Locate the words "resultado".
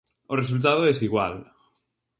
0.41-0.81